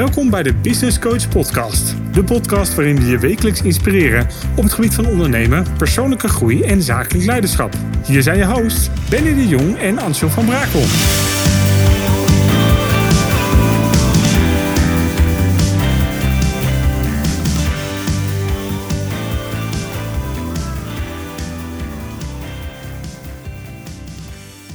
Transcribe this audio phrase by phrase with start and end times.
[0.00, 1.94] Welkom bij de Business Coach Podcast.
[2.12, 4.26] De podcast waarin we je wekelijks inspireren
[4.56, 7.74] op het gebied van ondernemen, persoonlijke groei en zakelijk leiderschap.
[8.06, 10.82] Hier zijn je hosts Benny de Jong en Ansel van Brakel.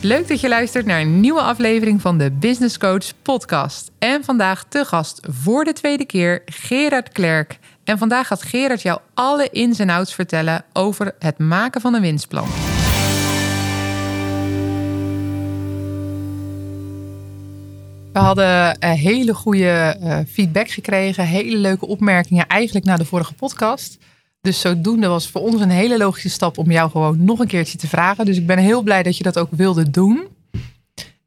[0.05, 3.91] Leuk dat je luistert naar een nieuwe aflevering van de Business Coach podcast.
[3.99, 7.59] En vandaag te gast voor de tweede keer Gerard Klerk.
[7.83, 12.01] En vandaag gaat Gerard jou alle ins en outs vertellen over het maken van een
[12.01, 12.47] winstplan.
[18.13, 23.33] We hadden uh, hele goede uh, feedback gekregen, hele leuke opmerkingen eigenlijk na de vorige
[23.33, 23.97] podcast.
[24.45, 27.77] Dus zodoende was voor ons een hele logische stap om jou gewoon nog een keertje
[27.77, 28.25] te vragen.
[28.25, 30.27] Dus ik ben heel blij dat je dat ook wilde doen.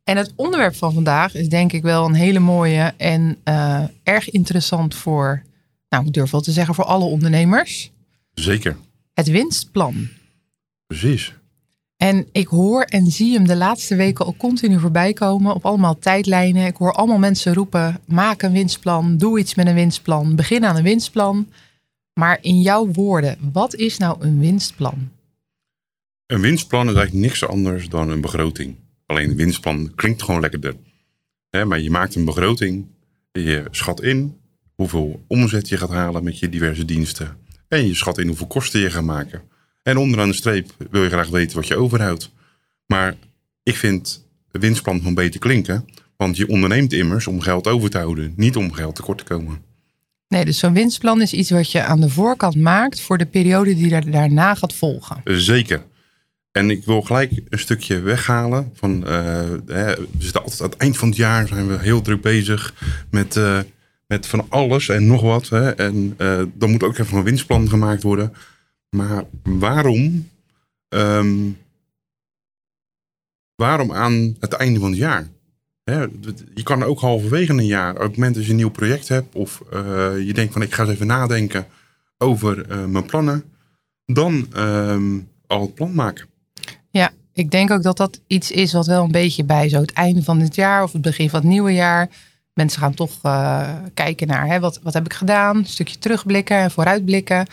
[0.05, 4.31] En het onderwerp van vandaag is denk ik wel een hele mooie en uh, erg
[4.31, 5.43] interessant voor,
[5.89, 7.91] nou ik durf wel te zeggen, voor alle ondernemers.
[8.35, 8.77] Zeker.
[9.15, 10.09] Het winstplan.
[10.87, 11.35] Precies.
[11.97, 15.99] En ik hoor en zie hem de laatste weken al continu voorbij komen op allemaal
[15.99, 16.67] tijdlijnen.
[16.67, 20.77] Ik hoor allemaal mensen roepen: maak een winstplan, doe iets met een winstplan, begin aan
[20.77, 21.47] een winstplan.
[22.19, 25.11] Maar in jouw woorden, wat is nou een winstplan?
[26.27, 28.77] Een winstplan is eigenlijk niks anders dan een begroting.
[29.07, 30.75] Alleen een winstplan klinkt gewoon lekkerder.
[31.51, 32.87] maar je maakt een begroting,
[33.33, 34.41] je schat in
[34.75, 37.37] hoeveel omzet je gaat halen met je diverse diensten.
[37.69, 39.43] En je schat in hoeveel kosten je gaat maken.
[39.83, 42.31] En onderaan de streep wil je graag weten wat je overhoudt.
[42.87, 43.17] Maar
[43.63, 45.89] ik vind winstplan gewoon beter klinken.
[46.17, 49.68] Want je onderneemt immers om geld over te houden, niet om geld tekort te komen.
[50.29, 53.75] Nee, dus zo'n winstplan is iets wat je aan de voorkant maakt voor de periode
[53.75, 55.21] die er daarna gaat volgen.
[55.25, 55.83] Zeker.
[56.53, 58.71] En ik wil gelijk een stukje weghalen.
[58.75, 59.05] Van, uh,
[59.65, 62.75] we zitten altijd aan het eind van het jaar zijn we heel druk bezig
[63.11, 63.59] met, uh,
[64.07, 65.49] met van alles en nog wat.
[65.49, 65.71] Hè.
[65.71, 68.33] En uh, dan moet ook even een winstplan gemaakt worden.
[68.91, 70.29] Maar waarom,
[70.89, 71.59] um,
[73.55, 75.29] waarom aan het einde van het jaar?
[76.55, 79.35] Je kan ook halverwege een jaar, op het moment dat je een nieuw project hebt
[79.35, 79.81] of uh,
[80.27, 81.67] je denkt van ik ga eens even nadenken
[82.19, 83.45] over uh, mijn plannen,
[84.05, 84.97] dan uh,
[85.47, 86.27] al het plan maken.
[86.91, 89.93] Ja, ik denk ook dat dat iets is wat wel een beetje bij zo het
[89.93, 92.09] einde van het jaar of het begin van het nieuwe jaar.
[92.55, 96.57] Mensen gaan toch uh, kijken naar hè, wat, wat heb ik gedaan, een stukje terugblikken
[96.57, 97.47] en vooruitblikken.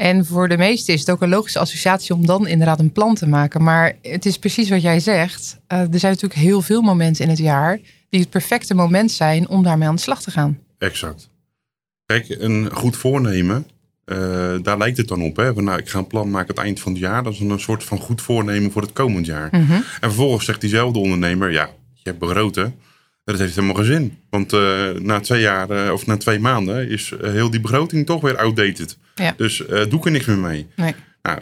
[0.00, 3.14] En voor de meesten is het ook een logische associatie om dan inderdaad een plan
[3.14, 3.62] te maken.
[3.62, 5.58] Maar het is precies wat jij zegt.
[5.68, 9.48] Uh, er zijn natuurlijk heel veel momenten in het jaar die het perfecte moment zijn
[9.48, 10.58] om daarmee aan de slag te gaan.
[10.78, 11.28] Exact.
[12.06, 13.66] Kijk, een goed voornemen,
[14.06, 14.16] uh,
[14.62, 15.36] daar lijkt het dan op.
[15.36, 15.54] Hè?
[15.54, 17.22] Van, nou, ik ga een plan maken aan het eind van het jaar.
[17.22, 19.48] Dat is een soort van goed voornemen voor het komend jaar.
[19.52, 19.76] Mm -hmm.
[19.76, 22.74] En vervolgens zegt diezelfde ondernemer, ja, je hebt begroten.
[23.30, 24.18] Dat heeft helemaal geen zin.
[24.30, 28.06] Want uh, na twee jaar uh, of na twee maanden is uh, heel die begroting
[28.06, 28.98] toch weer outdated.
[29.14, 29.34] Ja.
[29.36, 30.66] Dus doe ik er niks meer mee.
[30.76, 30.94] Nee.
[31.22, 31.40] Nou,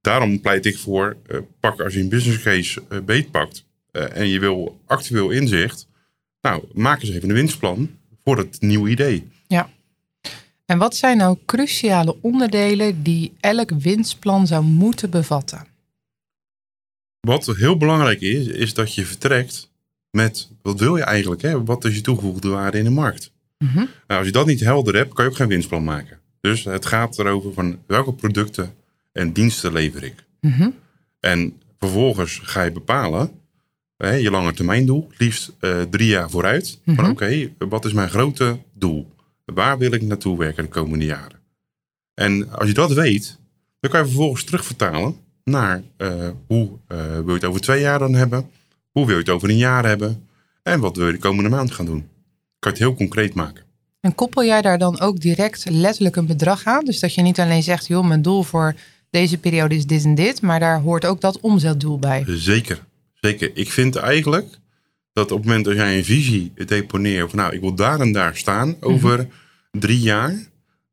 [0.00, 1.16] daarom pleit ik voor,
[1.60, 5.88] pak als je een business case beetpakt en je wil actueel inzicht.
[6.40, 7.90] Nou, maak eens even een winstplan
[8.24, 9.28] voor het nieuwe idee.
[9.46, 9.70] Ja.
[10.66, 15.66] En wat zijn nou cruciale onderdelen die elk winstplan zou moeten bevatten?
[17.20, 19.72] Wat heel belangrijk is, is dat je vertrekt
[20.14, 21.42] met wat wil je eigenlijk?
[21.42, 21.64] Hè?
[21.64, 23.32] Wat is je toegevoegde waarde in de markt?
[23.58, 23.88] Mm -hmm.
[24.06, 26.18] nou, als je dat niet helder hebt, kan je ook geen winstplan maken.
[26.40, 28.74] Dus het gaat erover van welke producten
[29.12, 30.24] en diensten lever ik.
[30.40, 30.74] Mm -hmm.
[31.20, 33.30] En vervolgens ga je bepalen
[33.96, 36.78] hè, je lange termijn doel, liefst uh, drie jaar vooruit.
[36.78, 37.04] Mm -hmm.
[37.04, 39.12] Van oké, okay, wat is mijn grote doel?
[39.44, 41.40] Waar wil ik naartoe werken de komende jaren?
[42.14, 43.38] En als je dat weet,
[43.80, 47.98] dan kan je vervolgens terugvertalen naar uh, hoe uh, wil je het over twee jaar
[47.98, 48.50] dan hebben?
[48.94, 50.28] Hoe wil je het over een jaar hebben?
[50.62, 52.00] En wat wil je de komende maand gaan doen?
[52.00, 52.08] Kan
[52.58, 53.64] je het heel concreet maken.
[54.00, 56.84] En koppel jij daar dan ook direct letterlijk een bedrag aan?
[56.84, 58.74] Dus dat je niet alleen zegt, joh, mijn doel voor
[59.10, 62.24] deze periode is dit en dit, maar daar hoort ook dat omzetdoel bij.
[62.26, 63.50] Zeker, zeker.
[63.54, 64.58] Ik vind eigenlijk
[65.12, 68.12] dat op het moment dat jij een visie deponeert, van nou, ik wil daar en
[68.12, 69.30] daar staan over mm
[69.70, 69.80] -hmm.
[69.80, 70.34] drie jaar,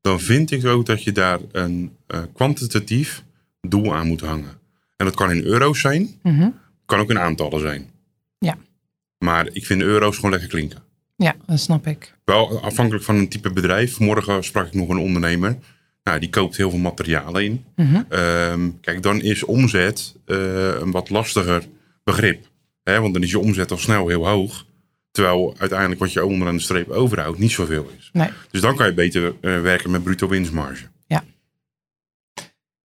[0.01, 3.23] dan vind ik ook dat je daar een uh, kwantitatief
[3.61, 4.59] doel aan moet hangen.
[4.97, 6.59] En dat kan in euro's zijn, mm -hmm.
[6.91, 7.89] Kan ook in aantallen zijn.
[8.39, 8.57] Ja.
[9.17, 10.79] Maar ik vind euro's gewoon lekker klinken.
[11.15, 12.15] Ja, dat snap ik.
[12.25, 13.99] Wel afhankelijk van een type bedrijf.
[13.99, 15.57] Morgen sprak ik nog een ondernemer.
[16.03, 17.65] Nou, die koopt heel veel materialen in.
[17.75, 18.05] -hmm.
[18.09, 20.37] um, kijk, dan is omzet uh,
[20.79, 21.67] een wat lastiger
[22.03, 22.47] begrip.
[22.83, 22.99] Hè?
[23.01, 24.65] Want dan is je omzet al snel heel hoog.
[25.11, 28.09] Terwijl uiteindelijk wat je onderaan de streep overhoudt niet zoveel is.
[28.13, 28.29] Nee.
[28.51, 30.85] Dus dan kan je beter uh, werken met bruto winstmarge.
[31.07, 31.23] Ja.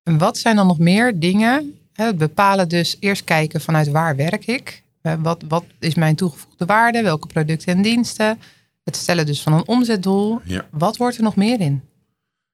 [0.03, 1.79] En wat zijn dan nog meer dingen?
[1.95, 4.83] Hè, bepalen dus eerst kijken vanuit waar werk ik?
[5.19, 7.01] Wat, wat is mijn toegevoegde waarde?
[7.01, 8.39] Welke producten en diensten?
[8.83, 10.41] Het stellen dus van een omzetdoel.
[10.43, 10.67] Ja.
[10.71, 11.81] Wat wordt er nog meer in?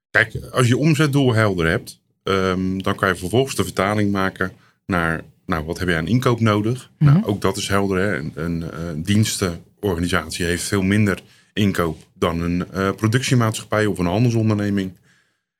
[0.10, 4.52] Kijk, als je omzetdoel helder hebt, ehm, dan kan je vervolgens de vertaling maken
[4.86, 6.92] naar, nou, wat heb je aan inkoop nodig?
[6.98, 7.14] Mhm.
[7.14, 7.98] Nou, ook dat is helder.
[7.98, 8.18] Hè?
[8.18, 11.22] Een, een, eh, dienstenorganisatie heeft veel minder
[11.54, 14.98] inkoop dan een eh, productiemaatschappij of een handelsonderneming.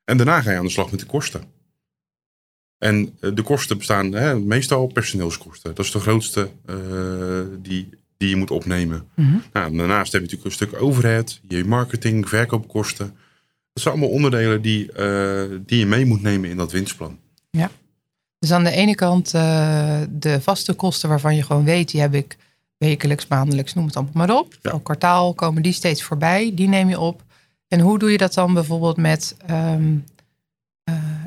[0.06, 1.44] En daarna ga je aan de slag met de kosten.
[2.82, 5.76] En eh, de kosten bestaan hè, meestal personeelskosten.
[5.76, 6.76] Dat is de grootste eh,
[7.60, 9.08] die, die je moet opnemen.
[9.16, 9.38] Mhm.
[9.54, 13.06] Nou, daarnaast heb je natuurlijk een stuk overhead, je marketing, verkoopkosten.
[13.74, 17.20] Dat zijn allemaal onderdelen die, eh, die je mee moet nemen in dat winstplan.
[18.40, 22.38] Dus aan de ene kant de vaste kosten waarvan je gewoon weet, die heb ik
[22.78, 24.58] wekelijks, maandelijks, noem het allemaal maar op.
[24.62, 24.72] Ja.
[24.72, 27.24] Elk kwartaal komen die steeds voorbij, die neem je op.
[27.68, 29.96] En hoe doe je dat dan bijvoorbeeld met ehm,
[30.84, 31.21] eh,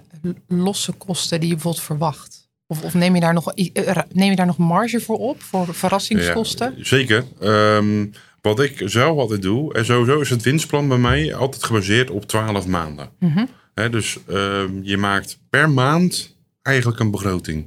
[0.48, 2.48] losse kosten die je bijvoorbeeld verwacht?
[2.66, 5.74] Of, of neem, je daar nog, eh, neem je daar nog marge voor op, voor
[5.74, 6.74] verrassingskosten?
[6.76, 7.24] Ja, zeker.
[7.40, 8.06] Ehm,
[8.40, 12.26] wat ik zelf altijd doe, en sowieso is het winstplan bij mij altijd gebaseerd op
[12.26, 13.08] 12 maanden.
[13.18, 13.44] Mhm.
[13.90, 17.66] Dus ehm, je maakt per maand eigenlijk een begroting.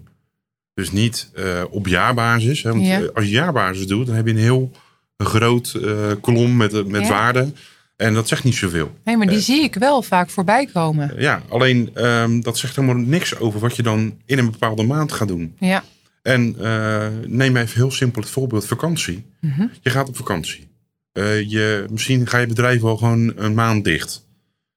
[0.73, 2.63] Dus niet eh, op jaarbasis.
[2.63, 3.01] Hè, want Ja.
[3.01, 4.71] eh, als je jaarbasis doet, dan heb je een heel
[5.17, 5.75] groot
[6.21, 7.09] kolom met, met Ja.
[7.09, 7.55] waarden.
[7.97, 8.97] En dat zegt niet zoveel.
[9.03, 11.13] Nee, maar die zie ik wel vaak voorbij komen.
[11.17, 15.11] Ja, alleen ehm, dat zegt helemaal niks over wat je dan in een bepaalde maand
[15.11, 15.55] gaat doen.
[15.59, 15.83] Ja,
[16.21, 19.25] En eh, neem even heel simpel het voorbeeld vakantie.
[19.41, 19.67] Mhm.
[19.81, 20.67] Je gaat op vakantie.
[21.11, 24.27] Eh, je, misschien ga je bedrijf wel gewoon een maand dicht.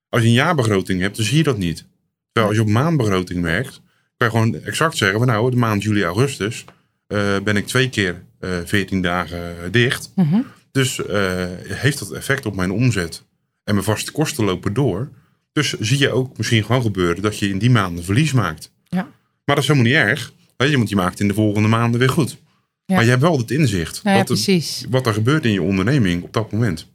[0.09, 1.87] Als je een jaarbegroting hebt, dan zie je dat niet.
[2.33, 3.81] Terwijl als je op maandbegroting werkt,
[4.17, 6.65] kan je gewoon exact zeggen van nou, de maand juli, augustus
[7.07, 10.13] eh, ben ik twee keer eh 14 dagen dicht.
[10.15, 10.41] Mhm.
[10.73, 13.25] Dus eh, heeft dat effect op mijn omzet.
[13.65, 15.11] En mijn vaste kosten lopen door.
[15.53, 18.73] Dus zie je ook misschien gewoon gebeuren dat je in die maanden verlies maakt.
[18.89, 19.03] Ja.
[19.45, 20.33] Maar dat is helemaal niet erg.
[20.57, 22.37] Weet je, want je maakt in de volgende maanden weer goed.
[22.85, 22.95] Ja.
[22.95, 24.03] Maar je hebt wel het inzicht.
[24.03, 24.85] nou ja, wat, er, precies.
[24.91, 26.87] wat er gebeurt in je onderneming op dat moment.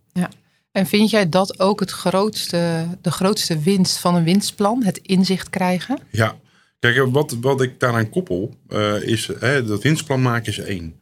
[0.76, 4.84] En vind jij dat ook het grootste, de grootste winst van een winstplan?
[4.84, 6.00] Het inzicht krijgen?
[6.12, 6.36] Ja,
[6.80, 10.96] kijk, wat, wat ik daaraan koppel, eh, is hè, dat winstplan maken is één.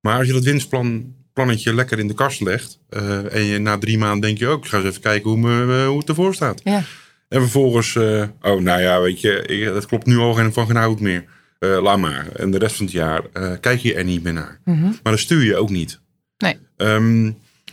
[0.00, 2.78] Maar als je dat winstplan plannetje lekker in de kast legt.
[2.88, 5.38] eh, en je na drie maanden denk je ook, ik ga eens even kijken hoe,
[5.38, 6.60] me, eh, hoe het ervoor staat.
[6.64, 6.82] Ja.
[7.28, 10.66] En vervolgens, eh, oh nou ja, weet je, ik, dat klopt nu al geen van
[10.66, 11.24] geen hout meer.
[11.58, 12.26] Eh, laat maar.
[12.36, 13.22] En de rest van het jaar
[13.60, 14.60] kijk je er niet meer naar.
[14.64, 14.82] Mhm.
[14.82, 16.00] Maar dan stuur je ook niet.
[16.38, 16.56] Nee.
[16.76, 17.30] Ehm,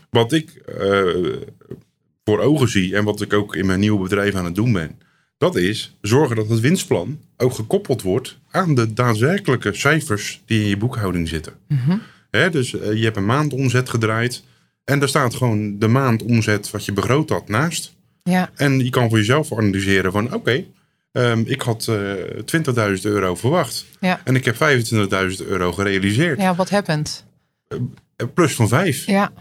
[0.09, 0.62] wat ik
[2.23, 5.00] voor ogen zie en wat ik ook in mijn nieuwe bedrijf aan het doen ben,
[5.38, 10.69] dat is zorgen dat het winstplan ook gekoppeld wordt aan de daadwerkelijke cijfers die in
[10.69, 11.53] je boekhouding zitten.
[11.67, 11.97] Mhm.
[12.36, 14.44] Hè, dus eh, je hebt een maandomzet gedraaid
[14.84, 17.94] en daar staat gewoon de maandomzet wat je begroot had naast.
[18.24, 20.64] Ja, En je kan voor jezelf analyseren van oké,
[21.12, 22.12] ehm, ik had eh
[22.46, 24.22] 20.000 euro verwacht Ja.
[24.24, 26.40] en ik heb 25.000 euro gerealiseerd.
[26.42, 27.26] ja wat happened?
[27.68, 27.78] Eh,
[28.34, 29.06] Plus van 5.
[29.06, 29.32] Ja,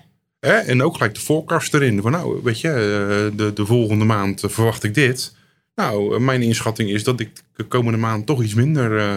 [0.40, 0.52] Hè?
[0.52, 2.02] En ook gelijk de forecast erin.
[2.02, 5.34] Van nou, weet je, de, de volgende maand verwacht ik dit.
[5.74, 9.16] Nou, mijn inschatting is dat ik de komende maand toch iets minder eh,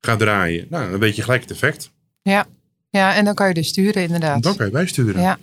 [0.00, 0.66] ga draaien.
[0.70, 1.90] Nou, dan weet je gelijk het effect.
[2.22, 2.46] ja.
[2.90, 4.42] Ja, en dan kan je dus sturen inderdaad.
[4.42, 5.20] Dan kan je bijsturen.
[5.22, 5.38] Ja,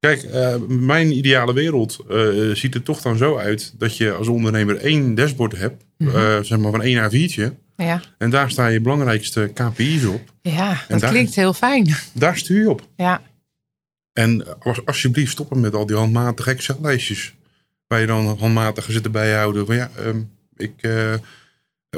[0.00, 4.28] Kijk, eh, mijn ideale wereld eh, ziet er toch dan zo uit dat je als
[4.28, 5.84] ondernemer één dashboard hebt.
[5.98, 6.16] Mhm.
[6.16, 7.52] eh, zeg maar van één A4'tje.
[7.76, 8.00] ja.
[8.18, 10.20] En daar staan je belangrijkste KPI's op.
[10.42, 11.94] ja dat daar- klinkt heel fijn.
[12.12, 12.88] Daar stuur je op.
[12.96, 13.22] Ja,
[14.12, 17.34] En als, alsjeblieft stoppen met al die handmatige Excel-lijstjes.
[17.86, 19.66] Waar je dan handmatig zitten bijhouden.
[19.66, 20.20] Van ja, ehm,
[20.56, 20.88] ik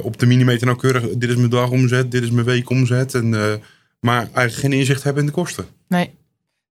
[0.02, 1.02] op de millimeter nauwkeurig.
[1.16, 3.14] Dit is mijn dagomzet, dit is mijn weekomzet.
[3.14, 3.61] En,
[4.04, 5.66] maar eigenlijk geen inzicht hebben in de kosten.
[5.88, 6.14] nee.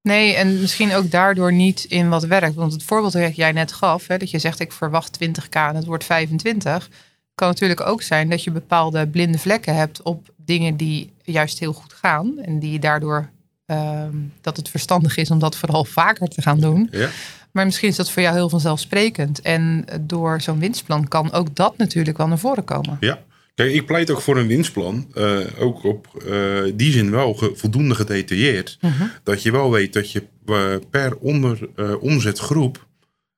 [0.02, 2.56] Nee, en misschien ook daardoor niet in wat werkt.
[2.56, 5.76] Want het voorbeeld dat jij net gaf, hè, dat je zegt ik verwacht 20k en
[5.76, 6.90] het wordt 25.
[7.36, 11.74] Kan natuurlijk ook zijn dat je bepaalde blinde vlekken hebt op dingen die juist heel
[11.74, 12.40] goed gaan.
[12.40, 13.30] En die je daardoor
[13.66, 16.88] ehm, dat het verstandig is om dat vooral vaker te gaan doen.
[16.92, 17.10] Ja,
[17.52, 19.42] Maar misschien is dat voor jou heel vanzelfsprekend.
[19.42, 22.98] En door zo'n winstplan kan ook dat natuurlijk wel naar voren komen.
[23.00, 23.20] ja.
[23.56, 25.08] Kijk, ik pleit ook voor een winstplan.
[25.14, 28.78] eh, ook op eh, die zin wel ge- voldoende gedetailleerd.
[28.82, 29.04] Mhm.
[29.24, 31.70] Dat je wel weet dat je eh, per onder
[32.00, 32.88] omzetgroep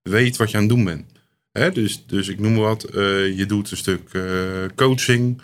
[0.01, 1.05] weet wat je aan het doen bent.
[1.51, 2.87] Hè, dus, dus ik noem wat.
[3.35, 4.09] je doet een stuk
[4.75, 5.41] coaching.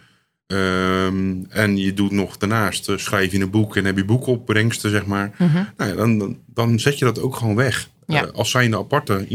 [0.48, 5.06] ehm, en je doet nog daarnaast, schrijf je een boek en heb je boekopbrengsten, zeg
[5.06, 5.32] maar.
[5.38, 5.64] Mhm.
[5.78, 7.90] Nou ja, dan, dan, dan zet je dat ook gewoon weg.
[8.08, 8.22] Ja.
[8.22, 9.26] Als zijnde aparte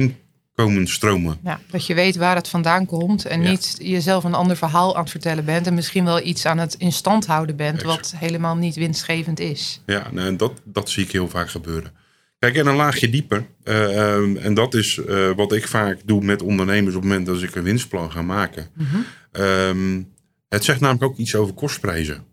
[0.56, 1.38] inkomensstromen.
[1.42, 3.50] Ja, dat je weet waar het vandaan komt en Ja.
[3.50, 5.66] niet jezelf een ander verhaal aan het vertellen bent.
[5.66, 8.10] En misschien wel iets aan het in stand houden bent Exact.
[8.10, 9.80] wat helemaal niet winstgevend is.
[9.86, 11.92] Ja, nou, en dat, dat zie ik heel vaak gebeuren.
[12.38, 13.46] Kijk, en een laagje dieper.
[13.62, 17.26] eh, ehm, en dat is eh, wat ik vaak doe met ondernemers op het moment
[17.26, 18.68] dat ik een winstplan ga maken.
[18.74, 18.96] Mhm.
[19.32, 20.02] Ehm,
[20.48, 22.24] het zegt namelijk ook iets over kostprijzen.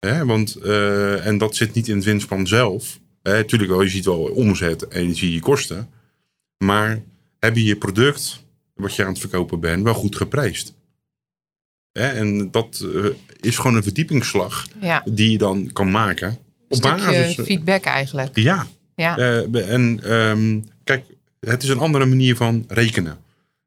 [0.00, 2.98] Hè, want, eh, en dat zit niet in het winstplan zelf.
[3.22, 5.88] Natuurlijk wel, je ziet wel omzet en je ziet je kosten.
[6.58, 7.02] Maar
[7.44, 10.74] heb je je product, wat je aan het verkopen bent, wel goed geprijsd?
[11.92, 13.04] Hè, en dat eh,
[13.40, 16.28] is gewoon een verdiepingsslag Ja, die je dan kan maken.
[16.28, 17.34] een Op basis.
[17.46, 18.36] feedback eigenlijk.
[18.38, 21.04] Ja, Ja, eh, en ehm, kijk,
[21.40, 23.18] het is een andere manier van rekenen.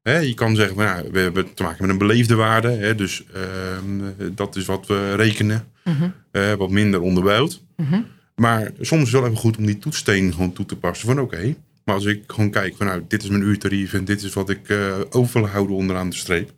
[0.02, 2.68] Hè, je kan zeggen, nou, we hebben te maken met een beleefde waarde.
[2.70, 5.68] Hè, dus ehm, dat is wat we rekenen.
[5.84, 6.10] Mhm.
[6.32, 7.62] eh, wat minder onderbouwd.
[7.78, 8.02] Mhm.
[8.36, 11.08] Maar soms is het wel even goed om die toetssteen gewoon toe te passen.
[11.08, 11.56] Van oké,
[11.88, 14.50] maar als ik gewoon kijk van nou, dit is mijn uurtarief en dit is wat
[14.50, 16.54] ik eh over wil houden onderaan de streep.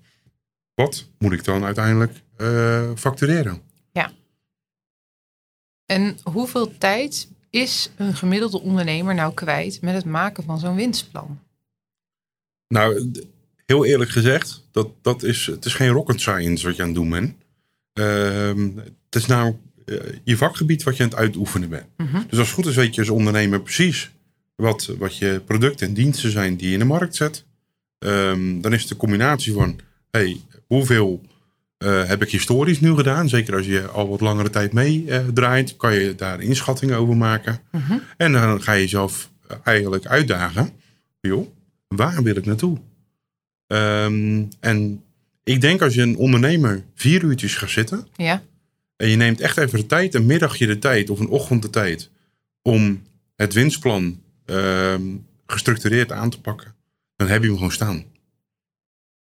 [0.74, 3.62] Wat moet ik dan uiteindelijk eh, factureren?
[5.90, 11.40] En hoeveel tijd is een gemiddelde ondernemer nou kwijt met het maken van zo'n winstplan?
[12.68, 13.12] Nou,
[13.66, 16.98] heel eerlijk gezegd, dat, dat is, het is geen rocket science wat je aan het
[16.98, 17.36] doen bent.
[17.94, 18.70] Ehm,
[19.06, 21.88] het is namelijk eh, je vakgebied wat je aan het uitoefenen bent.
[21.98, 22.22] Mhm.
[22.28, 24.12] Dus als het goed is weet je als ondernemer precies
[24.60, 27.46] wat, wat je producten en diensten zijn die je in de markt zet.
[28.00, 29.80] Ehm, dan is het de combinatie van,
[30.12, 31.22] hey, hoeveel
[31.78, 33.30] eh, heb ik historisch nu gedaan?
[33.30, 37.60] Zeker als je al wat langere tijd meedraait, draait, kan je daar inschattingen over maken.
[37.72, 37.98] Mhm.
[38.18, 40.70] En dan ga je jezelf eh, eigenlijk uitdagen.
[41.22, 41.48] Joh,
[41.88, 42.78] waar wil ik naartoe?
[43.68, 45.04] Ehm, en
[45.44, 48.08] ik denk als je een ondernemer vier uurtjes gaat zitten.
[48.16, 48.44] Ja,
[48.96, 51.70] En je neemt echt even de tijd, een middagje de tijd of een ochtend de
[51.70, 52.10] tijd.
[52.62, 53.02] Om
[53.36, 55.02] het winstplan ehm,
[55.46, 56.76] gestructureerd aan te pakken.
[57.16, 58.04] Dan heb je hem gewoon staan.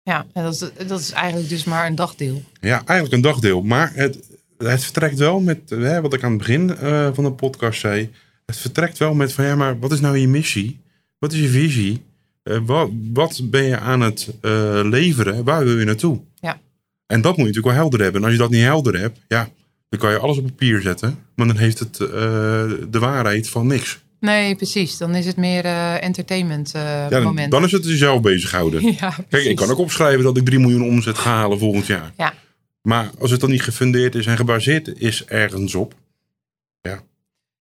[0.02, 0.26] ja.
[0.32, 2.42] En dat, is, dat is eigenlijk dus maar een dagdeel.
[2.60, 3.62] Ja, eigenlijk een dagdeel.
[3.62, 4.18] Maar het,
[4.58, 8.10] het vertrekt wel met, hè, wat ik aan het begin eh, van de podcast zei.
[8.46, 10.80] Het vertrekt wel met van ja, maar wat is nou je missie?
[11.18, 12.02] Wat is je visie?
[12.42, 15.44] Eh, wat, wat ben je aan het eh, leveren?
[15.44, 16.20] Waar wil je naartoe?
[16.34, 16.60] Ja.
[17.06, 18.20] En dat moet je natuurlijk wel helder hebben.
[18.20, 19.48] En als je dat niet helder hebt, ja,
[19.88, 21.18] dan kan je alles op papier zetten.
[21.34, 24.03] Maar dan heeft het de waarheid van niks.
[24.24, 24.98] Nee, precies.
[24.98, 27.50] Dan is het meer eh, entertainment eh, Ja, dan, moment.
[27.50, 28.82] dan is het jezelf bezighouden.
[29.00, 32.12] ja, Kijk, ik kan ook opschrijven dat ik 3 miljoen omzet ga halen volgend jaar.
[32.16, 32.34] Ja.
[32.82, 35.94] Maar als het dan niet gefundeerd is en gebaseerd is ergens op.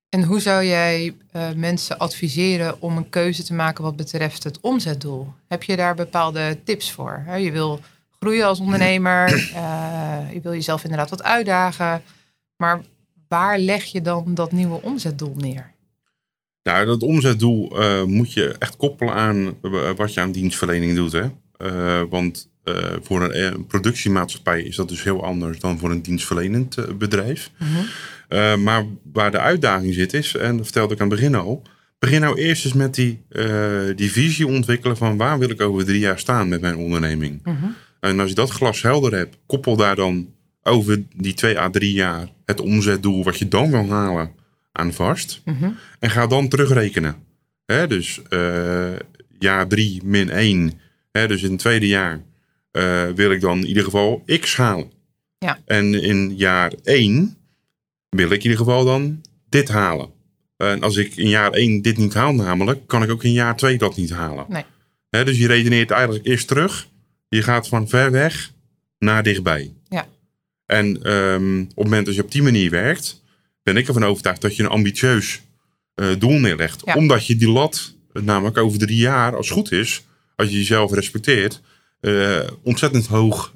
[0.09, 4.59] En hoe zou jij eh, mensen adviseren om een keuze te maken wat betreft het
[4.59, 5.33] omzetdoel?
[5.47, 7.25] Heb je daar bepaalde tips voor?
[7.39, 7.79] Je wil
[8.19, 9.29] groeien als ondernemer,
[10.35, 12.01] je wil jezelf inderdaad wat uitdagen.
[12.57, 12.81] Maar
[13.27, 15.72] waar leg je dan dat nieuwe omzetdoel neer?
[16.63, 21.11] Nou, dat omzetdoel eh, moet je echt koppelen aan eh, wat je aan dienstverlening doet.
[21.11, 21.25] Hè?
[21.57, 22.51] Eh, want
[23.01, 27.51] voor een, een productiemaatschappij is dat dus heel anders dan voor een dienstverlenend bedrijf.
[28.27, 31.61] Eh, maar waar de uitdaging zit is, en dat vertelde ik aan het begin al.
[31.99, 33.25] Begin nou eerst eens met die,
[33.95, 37.39] die visie ontwikkelen van waar wil ik over drie jaar staan met mijn onderneming.
[37.43, 37.65] Mhm.
[37.99, 40.29] En als je dat glas helder hebt, koppel daar dan
[40.63, 44.31] over die twee à drie jaar het omzetdoel wat je dan wil halen
[44.73, 45.41] aan vast.
[45.45, 45.69] Mhm.
[45.99, 47.15] En ga dan terugrekenen.
[47.65, 48.93] Dus eh,
[49.39, 50.79] jaar 3 min 1.
[51.11, 52.21] Hè, dus in het tweede jaar
[52.71, 54.91] eh, wil ik dan in ieder geval x halen.
[55.37, 55.59] Ja.
[55.65, 57.37] En in jaar 1
[58.09, 60.09] wil ik in ieder geval dan dit halen.
[60.57, 63.55] En als ik in jaar 1 dit niet haal namelijk, kan ik ook in jaar
[63.55, 64.45] 2 dat niet halen.
[64.49, 65.23] Nee.
[65.23, 66.87] Dus je redeneert eigenlijk eerst terug.
[67.29, 68.51] Je gaat van ver weg
[68.99, 69.73] naar dichtbij.
[69.89, 70.07] Ja.
[70.65, 73.22] En ehm, op het moment dat je op die manier werkt,
[73.63, 75.41] ben ik ervan overtuigd dat je een ambitieus
[75.95, 76.81] eh, doel neerlegt.
[76.85, 76.93] Ja.
[76.93, 80.03] Omdat je die lat, eh, namelijk over drie jaar, als het goed is,
[80.35, 81.61] als je jezelf respecteert,
[81.99, 83.51] eh, ontzettend hoog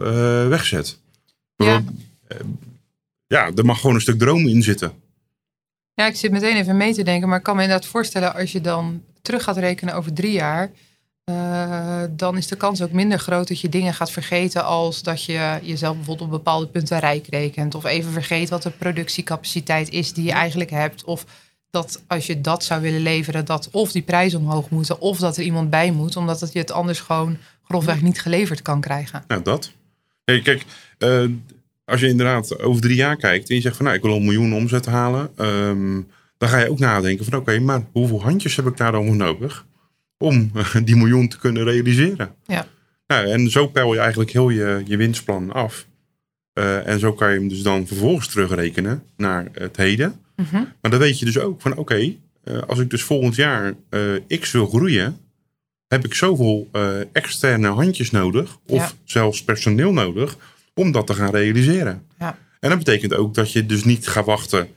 [0.50, 1.00] wegzet.
[1.56, 1.84] Ja.
[3.28, 4.92] Ja, er mag gewoon een stuk droom in zitten.
[5.94, 8.52] Ja, ik zit meteen even mee te denken, maar ik kan me inderdaad voorstellen als
[8.52, 10.72] je dan terug gaat rekenen over drie jaar,
[11.28, 15.24] eh, dan is de kans ook minder groot dat je dingen gaat vergeten als dat
[15.24, 20.14] je jezelf bijvoorbeeld op bepaalde punten rijk rekent of even vergeet wat de productiecapaciteit is
[20.14, 21.26] die je eigenlijk hebt of
[21.70, 25.38] dat als je dat zou willen leveren, dat of die prijzen omhoog moeten of dat
[25.38, 29.24] er iemand bij moet, omdat het je het anders gewoon grofweg niet geleverd kan krijgen.
[29.28, 29.72] Nou, dat.
[30.24, 30.66] Hey, kijk,
[30.98, 31.26] eh,
[31.86, 34.26] als je inderdaad over drie jaar kijkt en je zegt van nou, ik wil een
[34.26, 36.02] miljoen omzet halen, ehm,
[36.38, 39.16] dan ga je ook nadenken van oké, maar hoeveel handjes heb ik daar dan voor
[39.16, 39.66] nodig
[40.18, 40.52] om
[40.84, 42.36] die miljoen te kunnen realiseren?
[42.46, 42.68] Ja.
[43.08, 45.86] Nou, en zo peil je eigenlijk heel je, je winstplan af.
[46.54, 50.20] Eh, en zo kan je hem dus dan vervolgens terugrekenen naar het heden.
[50.36, 50.56] Mhm.
[50.82, 54.40] Maar dan weet je dus ook van oké, eh, als ik dus volgend jaar eh,
[54.40, 55.18] x wil groeien,
[55.88, 56.70] heb ik zoveel
[57.12, 58.92] externe handjes nodig, of Ja.
[59.04, 60.38] zelfs personeel nodig,
[60.74, 62.04] om dat te gaan realiseren.
[62.20, 62.38] Ja.
[62.60, 64.68] En dat betekent ook dat je dus niet gaat wachten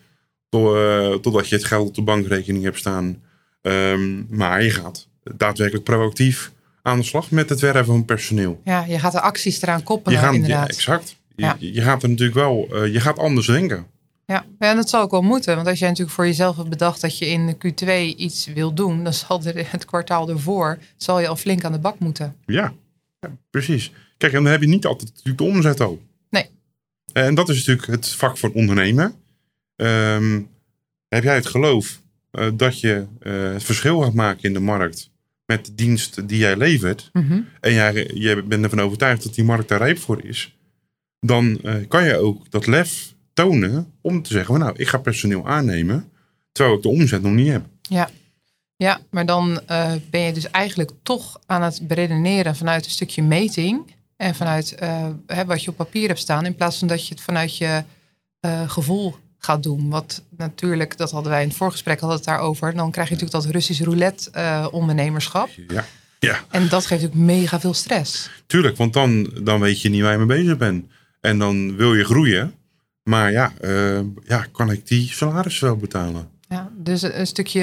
[0.49, 3.23] tot, totdat je het geld op de bankrekening hebt staan.
[3.63, 8.61] Ehm, maar je gaat daadwerkelijk proactief aan de slag met het werven van personeel.
[8.65, 10.69] Ja, je gaat de acties eraan Je koppelen gaat, ja, inderdaad.
[10.69, 11.17] exact.
[11.37, 11.57] Je, Ja.
[11.59, 13.87] je gaat er natuurlijk wel, eh, je gaat anders denken.
[14.27, 15.55] Ja, ja, en dat zal ook wel moeten.
[15.55, 18.75] Want als jij natuurlijk voor jezelf hebt bedacht dat je in de Q2 iets wil
[18.75, 22.37] doen, dan zal er het kwartaal ervoor zal je al flink aan de bak moeten.
[22.47, 22.73] Ja,
[23.21, 23.93] ja, precies.
[24.17, 26.01] Kijk, en dan heb je niet altijd natuurlijk de omzet ook.
[26.31, 26.47] Nee.
[27.13, 29.15] En dat is natuurlijk het vak van ondernemen.
[29.77, 30.41] Ehm,
[31.09, 32.01] heb jij het geloof
[32.55, 35.11] dat je eh, het verschil gaat maken in de markt
[35.47, 37.41] met de dienst die jij levert, Mhm.
[37.61, 40.57] en jij, jij bent ervan overtuigd dat die markt daar rijp voor is,
[41.21, 45.49] dan eh, kan je ook dat lef tonen om te zeggen, nou, ik ga personeel
[45.49, 46.11] aannemen,
[46.53, 47.65] terwijl ik de omzet nog niet heb.
[48.77, 53.23] Ja, maar dan eh, ben je dus eigenlijk toch aan het beredeneren vanuit een stukje
[53.23, 55.09] meting en vanuit eh,
[55.47, 57.83] wat je op papier hebt staan, in plaats van dat je het vanuit je
[58.41, 59.89] eh, gevoel gaat doen.
[59.89, 62.75] Wat natuurlijk, dat hadden wij in het voorgesprek hadden het daarover.
[62.75, 65.49] Dan krijg je natuurlijk dat Russisch roulette eh, ondernemerschap.
[65.69, 65.85] Ja,
[66.19, 66.39] ja.
[66.51, 68.31] En dat geeft natuurlijk mega veel stress.
[68.47, 70.85] Tuurlijk, want dan, dan weet je niet waar je mee bezig bent.
[71.21, 72.55] En dan wil je groeien.
[73.03, 76.29] Maar ja, eh, ja kan ik die salaris wel betalen?
[76.49, 77.61] Ja, dus een stukje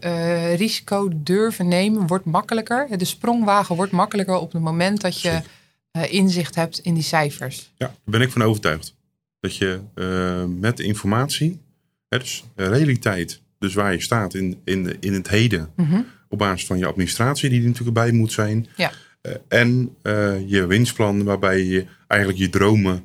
[0.00, 2.98] eh, risico durven nemen wordt makkelijker.
[2.98, 5.40] De sprongwagen wordt makkelijker op het moment dat je
[6.08, 7.72] inzicht hebt in die cijfers.
[7.76, 8.95] Ja, daar ben ik van overtuigd.
[9.40, 11.60] Dat je eh, met informatie,
[12.08, 16.00] hè, dus realiteit, dus waar je staat in, in, in het heden, Mhm.
[16.28, 18.66] op basis van je administratie die er natuurlijk bij moet zijn.
[18.76, 18.92] Ja.
[19.20, 23.04] eh, en eh, je winstplan waarbij je eigenlijk je dromen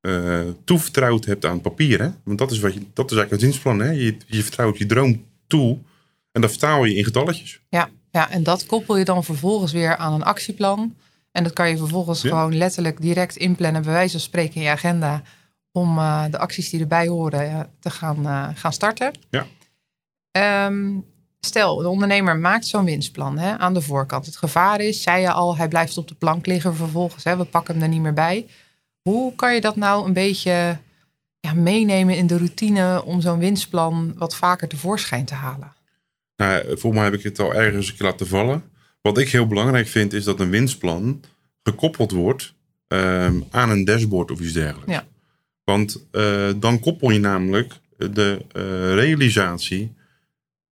[0.00, 2.00] eh, toevertrouwd hebt aan papier.
[2.00, 2.08] Hè?
[2.24, 3.78] Want dat is, wat je, dat is eigenlijk het winstplan.
[3.78, 3.90] Hè?
[3.90, 5.78] Je, je vertrouwt je droom toe
[6.32, 7.60] en dat vertaal je in getalletjes.
[7.68, 10.94] Ja, ja, en dat koppel je dan vervolgens weer aan een actieplan.
[11.32, 12.28] En dat kan je vervolgens Ja.
[12.28, 15.22] gewoon letterlijk direct inplannen, bij wijze van spreken in je agenda.
[15.76, 19.12] Om eh, de acties die erbij horen eh, te gaan, eh, gaan starten.
[19.30, 19.46] Ja.
[20.30, 20.98] Ehm,
[21.40, 24.26] stel, de ondernemer maakt zo'n winstplan hè, aan de voorkant.
[24.26, 27.24] Het gevaar is, zei je al, hij blijft op de plank liggen vervolgens.
[27.24, 28.46] Hè, we pakken hem er niet meer bij.
[29.02, 30.78] Hoe kan je dat nou een beetje
[31.40, 35.72] ja, meenemen in de routine om zo'n winstplan wat vaker tevoorschijn te halen?
[36.36, 38.62] Nou, volgens mij heb ik het al ergens een keer laten vallen.
[39.02, 41.20] Wat ik heel belangrijk vind, is dat een winstplan
[41.62, 42.54] gekoppeld wordt
[42.88, 44.92] ehm, aan een dashboard of iets dergelijks.
[44.92, 45.04] Ja.
[45.66, 48.62] Want eh, dan koppel je namelijk de eh,
[48.94, 49.92] realisatie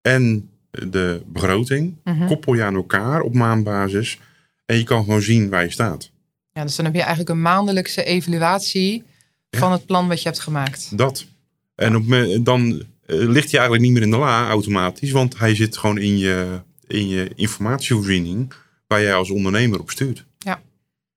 [0.03, 2.27] en de begroting, Mhm.
[2.27, 4.19] koppel je aan elkaar op maandbasis.
[4.67, 6.11] En je kan gewoon zien waar je staat.
[6.53, 9.05] Ja, dus dan heb je eigenlijk een maandelijkse evaluatie
[9.51, 9.59] Ja.
[9.59, 10.99] van het plan wat je hebt gemaakt.
[10.99, 11.27] Dat.
[11.75, 12.05] En op,
[12.45, 12.71] dan
[13.07, 16.19] eh, ligt hij eigenlijk niet meer in de la automatisch, want hij zit gewoon in
[16.19, 18.53] je, in je informatievoorziening
[18.87, 20.25] waar jij als ondernemer op stuurt.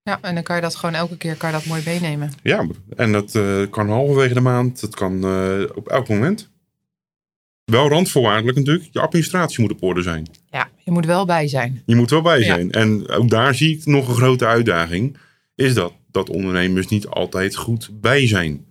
[0.04, 2.32] Ja, en dan kan je dat gewoon elke keer kan je dat mooi meenemen.
[2.42, 6.50] Ja, en dat eh, kan halverwege de maand, dat kan eh, op elk moment.
[7.64, 10.26] Wel randvoorwaardelijk natuurlijk, je administratie moet op orde zijn.
[10.50, 11.82] Ja, je moet wel bij zijn.
[11.86, 12.44] Je moet wel bij Ja.
[12.44, 12.70] zijn.
[12.70, 15.16] En ook daar zie ik nog een grote uitdaging.
[15.54, 18.66] Is dat, dat ondernemers niet altijd goed bij zijn.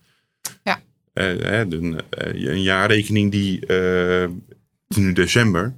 [0.64, 0.82] Ja.
[1.14, 4.30] Eh, eh, een jaarrekening die, het
[4.88, 5.76] is nu december.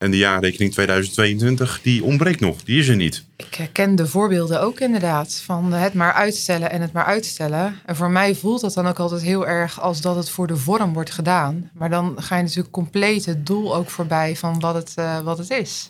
[0.00, 2.62] En de jaarrekening 2022, die ontbreekt nog.
[2.64, 3.24] Die is er niet.
[3.36, 5.42] Ik herken de voorbeelden ook inderdaad.
[5.44, 7.74] Van het maar uitstellen en het maar uitstellen.
[7.86, 10.56] En voor mij voelt dat dan ook altijd heel erg als dat het voor de
[10.56, 11.70] vorm wordt gedaan.
[11.74, 15.38] Maar dan ga je natuurlijk compleet het doel ook voorbij van wat het, eh, wat
[15.38, 15.88] het is.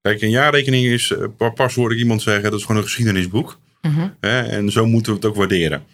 [0.00, 2.86] Kijk, een jaarrekening is, eh, pa- pas hoorde ik iemand zeggen, dat is gewoon een
[2.88, 3.58] geschiedenisboek.
[3.82, 4.08] Mhm.
[4.20, 5.84] En zo moeten we het ook waarderen.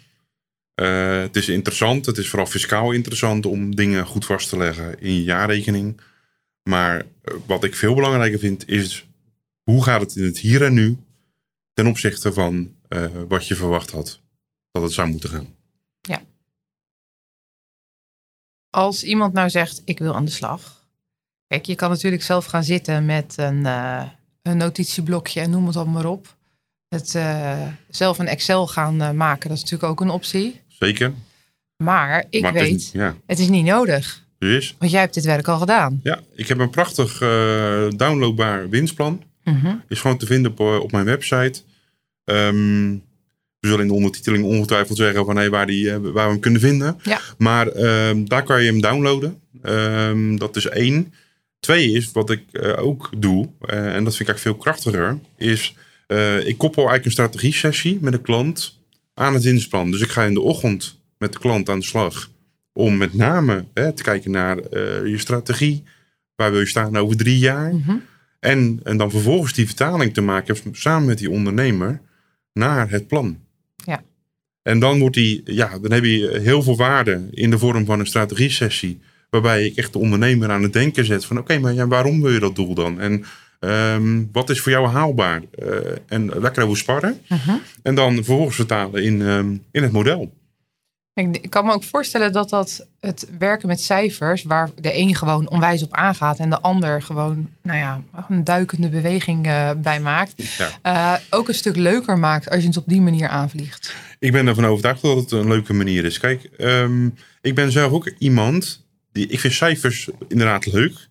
[0.75, 4.99] Eh, het is interessant, het is vooral fiscaal interessant om dingen goed vast te leggen
[4.99, 6.01] in je jaarrekening.
[6.63, 9.07] Maar eh, wat ik veel belangrijker vind is,
[9.63, 10.97] hoe gaat het in het hier en nu
[11.73, 14.21] ten opzichte van eh, wat je verwacht had
[14.71, 15.61] dat het zou moeten gaan.
[18.69, 20.87] Als iemand nou zegt, ik wil aan de slag.
[21.47, 24.09] Kijk, je kan natuurlijk zelf gaan zitten met een, eh,
[24.41, 26.35] een notitieblokje en noem het dan maar op.
[26.87, 27.09] Het
[27.89, 30.61] zelf een Excel gaan maken, dat is natuurlijk ook een optie.
[30.67, 31.13] Zeker.
[31.77, 34.22] Maar ik maar het is weet, ja, het is niet nodig.
[34.43, 34.75] Dus.
[34.79, 35.99] Want jij hebt dit werk al gedaan.
[36.03, 39.23] Ja, ik heb een prachtig eh, downloadbaar winstplan.
[39.43, 39.75] Mhm.
[39.87, 41.61] Is gewoon te vinden op, eh, op mijn website.
[42.25, 42.91] Ehm,
[43.59, 46.39] we zullen in de ondertiteling ongetwijfeld zeggen van hey, waar, die, eh, waar we hem
[46.39, 46.99] kunnen vinden.
[47.03, 47.19] Ja.
[47.37, 49.39] Maar ehm, daar kan je hem downloaden.
[49.61, 51.13] Ehm, dat is één.
[51.59, 52.43] Twee is wat ik
[52.77, 55.75] ook doe, en dat vind ik eigenlijk veel krachtiger, is
[56.43, 58.79] ik koppel eigenlijk een strategie-sessie met een klant
[59.13, 59.91] aan het winstplan.
[59.91, 62.29] Dus ik ga in de ochtend met de klant aan de slag
[62.73, 65.83] om met name hè, te kijken naar eh, je strategie.
[66.35, 67.75] Waar wil je staan over drie jaar?
[67.75, 67.95] Mhm.
[68.39, 72.01] En, en dan vervolgens die vertaling te maken samen met die ondernemer
[72.53, 73.37] naar het plan.
[73.75, 74.03] Ja.
[74.61, 77.99] En dan, wordt die, ja, dan heb je heel veel waarde in de vorm van
[77.99, 78.99] een strategie-sessie.
[79.29, 82.31] Waarbij ik echt de ondernemer aan het denken zet van oké, maar ja, waarom wil
[82.31, 82.99] je dat doel dan?
[82.99, 83.25] En
[83.59, 85.41] ehm, wat is voor jou haalbaar?
[85.51, 85.67] Eh,
[86.07, 87.19] en lekker over sparren.
[87.29, 87.55] Mhm.
[87.81, 90.33] En dan vervolgens vertalen in, ehm, in het model.
[91.15, 95.49] Ik, kan me ook voorstellen dat dat het werken met cijfers, waar de een gewoon
[95.49, 100.57] onwijs op aangaat en de ander gewoon, nou ja, een duikende beweging eh, bij maakt,
[100.57, 100.69] Ja.
[100.81, 103.95] eh, ook een stuk leuker maakt als je het op die manier aanvliegt.
[104.19, 106.19] Ik ben ervan overtuigd dat het een leuke manier is.
[106.19, 107.09] Kijk, ehm,
[107.41, 109.27] ik ben zelf ook iemand die.
[109.27, 111.09] Ik vind cijfers inderdaad leuk.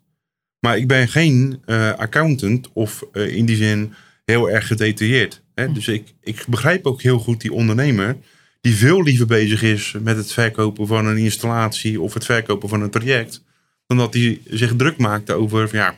[0.61, 5.43] Maar ik ben geen eh, accountant of in die zin heel erg gedetailleerd.
[5.55, 5.73] Hè?
[5.73, 8.17] Dus ik, ik begrijp ook heel goed die ondernemer.
[8.63, 12.83] Die veel liever bezig is met het verkopen van een installatie of het verkopen van
[12.83, 13.43] een traject.
[13.87, 15.97] Dan dat hij zich druk maakt over, van, ja,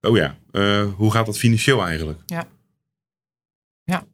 [0.00, 2.20] oh ja, eh, hoe gaat dat financieel eigenlijk?
[2.26, 2.46] Ja.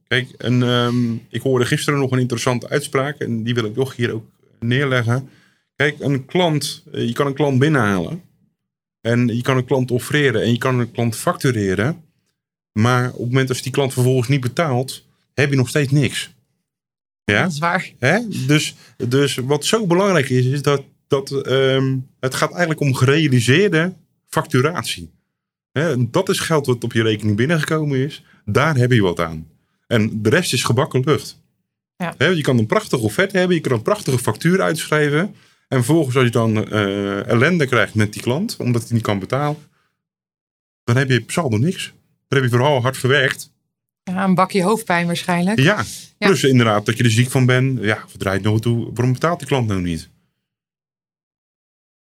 [0.07, 3.97] Kijk, en, ehm, ik hoorde gisteren nog een interessante uitspraak en die wil ik toch
[3.97, 4.27] hier ook
[4.61, 5.29] neerleggen.
[5.77, 8.23] Kijk, een klant, eh, je kan een klant binnenhalen
[9.01, 12.05] en je kan een klant offreren en je kan een klant factureren.
[12.73, 16.31] Maar op het moment dat die klant vervolgens niet betaalt, heb je nog steeds niks.
[17.31, 17.43] Ja?
[17.43, 17.93] Dat is waar.
[17.99, 18.19] Hè?
[18.47, 23.93] Dus, dus wat zo belangrijk is, is dat, dat ehm, het gaat eigenlijk om gerealiseerde
[24.29, 25.11] facturatie.
[25.73, 26.11] Hè?
[26.11, 28.25] Dat is geld wat op je rekening binnengekomen is.
[28.45, 29.49] Daar heb je wat aan.
[29.87, 31.41] En de rest is gebakken lucht.
[31.97, 32.15] Ja.
[32.19, 32.27] Hè?
[32.27, 35.35] Je kan een prachtige offerte hebben, je kan een prachtige factuur uitschrijven.
[35.69, 39.19] En vervolgens als je dan eh, ellende krijgt met die klant, omdat hij niet kan
[39.19, 39.57] betalen,
[40.85, 41.93] dan heb je saldo niks.
[42.29, 43.53] Dan heb je vooral hard gewerkt.
[44.03, 45.59] Ja, een bakje hoofdpijn waarschijnlijk.
[45.59, 45.85] Ja,
[46.19, 47.83] plus inderdaad dat je er ziek van bent.
[47.83, 48.93] Ja, verdraait nog toe.
[48.93, 50.11] Waarom betaalt die klant nou niet?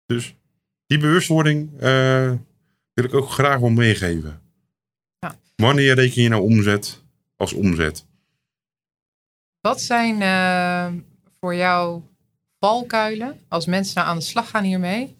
[0.06, 0.34] Dus
[0.86, 2.32] die bewustwording eh,
[2.92, 4.40] wil ik ook graag wel meegeven.
[5.18, 5.36] Ja.
[5.56, 7.02] Wanneer reken je nou omzet
[7.36, 8.06] als omzet?
[9.60, 10.92] Wat zijn eh,
[11.40, 12.02] voor jou
[12.58, 15.16] valkuilen als mensen nou aan de slag gaan hiermee?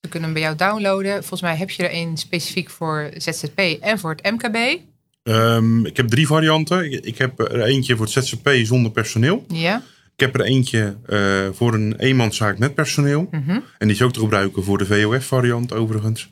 [0.00, 1.12] Ze kunnen hem bij jou downloaden.
[1.12, 4.80] Volgens mij heb je er een specifiek voor ZZP en voor het MKB.
[5.22, 7.04] Ehm, ik heb drie varianten.
[7.06, 9.44] Ik, heb er eentje voor het ZZP zonder personeel.
[9.48, 9.82] Ja.
[10.14, 13.28] Ik heb er eentje eh, voor een eenmanszaak met personeel.
[13.30, 13.50] Mhm.
[13.50, 16.30] En die is ook te gebruiken voor de VOF-variant overigens.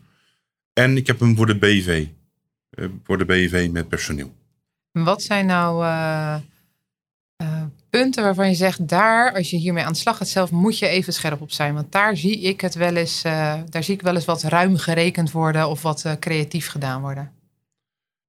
[0.72, 2.06] En ik heb hem voor de BV.
[2.70, 4.34] eh, voor de BV met personeel.
[4.92, 6.36] Wat zijn nou eh,
[7.90, 10.86] punten waarvan je zegt, daar, als je hiermee aan de slag gaat zelf, moet je
[10.88, 11.74] even scherp op zijn.
[11.74, 15.30] Want daar zie ik het wel eens, daar zie ik wel eens wat ruim gerekend
[15.30, 17.39] worden of wat creatief gedaan worden.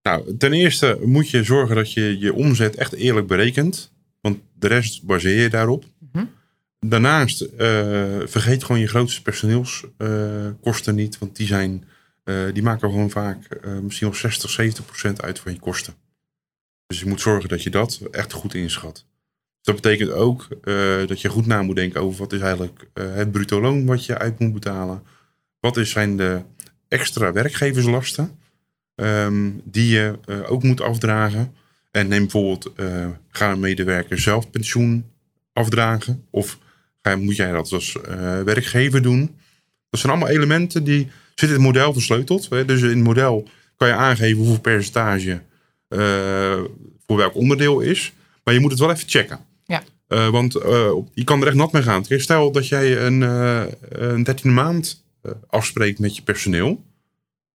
[0.02, 3.92] Nou, ten eerste moet je zorgen dat je je omzet echt eerlijk berekent.
[4.22, 5.86] Want de rest baseer je daarop.
[6.12, 6.26] Mhm.
[6.80, 11.18] Daarnaast eh, vergeet gewoon je grootste personeelskosten niet.
[11.18, 11.84] Want die, zijn,
[12.24, 15.94] eh, die maken gewoon vaak eh, misschien wel 60, 70 procent uit van je kosten.
[16.88, 19.06] Dus je moet zorgen dat je dat echt goed inschat.
[19.62, 23.14] Dat betekent ook eh, dat je goed na moet denken over wat is eigenlijk eh,
[23.14, 25.04] het bruto loon wat je uit moet betalen.
[25.60, 26.42] Wat is, zijn de
[26.88, 28.40] extra werkgeverslasten
[29.02, 31.54] ehm, die je eh, ook moet afdragen.
[31.92, 35.06] En neem bijvoorbeeld, eh, ga een medewerker zelf pensioen
[35.54, 36.26] afdragen?
[36.30, 36.58] Of
[37.02, 39.36] ga, moet jij dat als eh, werkgever doen?
[39.90, 42.50] Dat zijn allemaal elementen die zitten in het model versleuteld.
[42.50, 42.66] Hè?
[42.66, 45.42] Dus in het model kan je aangeven hoeveel percentage
[47.08, 48.14] voor welk onderdeel is.
[48.44, 49.40] Maar je moet het wel even checken.
[49.66, 49.84] Ja.
[50.32, 50.54] Want
[51.14, 52.06] je kan er echt nat mee gaan.
[52.08, 55.06] Stel dat jij een, eh een 13e maand
[55.48, 56.84] afspreekt met je personeel.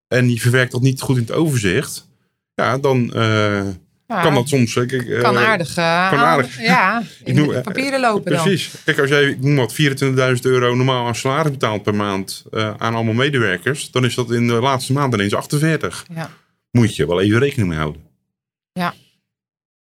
[0.08, 2.08] En je verwerkt dat niet goed in het overzicht.
[2.54, 3.66] Ja, dan eh,
[4.06, 4.76] Ja, kan dat soms.
[4.76, 6.60] eh, kijk, kan aardig, eh, kan aardig.
[6.60, 8.42] Ja, in noem- de papieren lopen dan.
[8.42, 8.70] Precies.
[8.84, 12.94] Kijk, als jij, ik noem wat, 24.000 euro normaal aan salaris betaalt per maand aan
[12.94, 16.06] allemaal medewerkers, dan is dat in de laatste maand ineens 48.
[16.14, 16.30] Ja.
[16.70, 18.04] Moet je wel even rekening mee houden.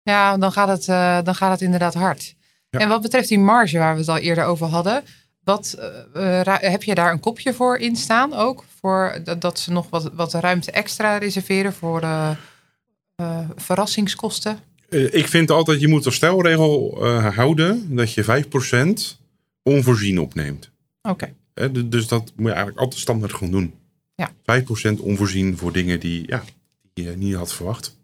[0.03, 0.85] Ja, dan gaat het,
[1.25, 2.35] dan gaat het inderdaad hard.
[2.69, 2.79] Ja.
[2.79, 5.03] En wat betreft die marge waar we het al eerder over hadden,
[5.47, 5.75] wat,
[6.13, 8.63] eh, eh, heb je daar een kopje voor in staan ook?
[8.79, 12.29] Voor dat, dat ze nog wat, wat ruimte extra reserveren voor eh,
[13.55, 14.59] verrassingskosten?
[14.89, 19.17] Ik vind altijd, je moet als stelregel houden dat je 5%
[19.63, 20.71] onvoorzien opneemt.
[21.01, 21.33] Oké.
[21.85, 23.73] Dus dat moet je eigenlijk altijd standaard gewoon doen.
[24.15, 24.31] Ja.
[24.41, 26.43] 5% onvoorzien voor dingen die, ja,
[26.93, 27.96] die je niet had verwacht.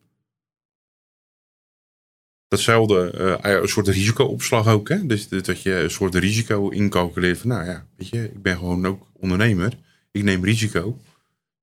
[2.54, 3.12] Datzelfde,
[3.42, 4.90] eh, een soort risicoopslag ook.
[4.90, 5.06] Hè?
[5.06, 8.86] Dus dat je een soort risico incalculeert van, nou ja, weet je, ik ben gewoon
[8.86, 9.78] ook ondernemer.
[10.12, 10.98] Ik neem risico.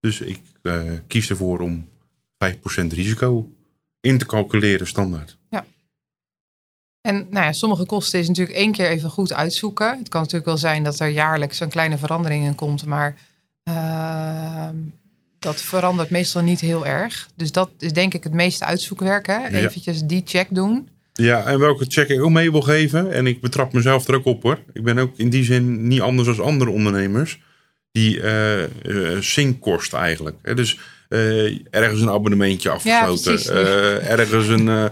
[0.00, 1.88] Dus ik eh, kies ervoor om
[2.44, 3.52] 5% risico
[4.00, 5.38] in te calculeren standaard.
[7.00, 9.98] En nou ja, sommige kosten is natuurlijk één keer even goed uitzoeken.
[9.98, 13.16] Het kan natuurlijk wel zijn dat er jaarlijks een kleine verandering in komt, maar
[13.62, 14.76] ehm,
[15.40, 17.28] dat verandert meestal niet heel erg.
[17.36, 19.26] Dus dat is denk ik het meeste uitzoekwerk.
[19.26, 19.48] Hè?
[19.48, 20.88] Eventjes die check doen.
[21.12, 23.12] Ja, en welke check ik ook mee wil geven.
[23.12, 24.58] En ik betrap mezelf er ook op hoor.
[24.72, 27.40] Ik ben ook in die zin niet anders dan andere ondernemers.
[27.92, 28.68] Die eh,
[29.20, 30.36] zinkkosten eigenlijk.
[30.42, 33.38] Hè, Dus eh, ergens een abonnementje afgesloten.
[33.38, 34.90] Eh, ergens een